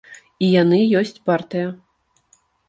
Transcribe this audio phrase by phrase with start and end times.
[0.45, 1.67] І яны ёсць партыя.